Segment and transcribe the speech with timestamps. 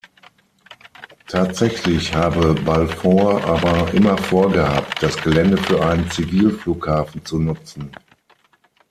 [1.27, 7.91] Tatsächlich habe Balfour aber immer vorgehabt, das Gelände für einen Zivilflughafen zu nutzen.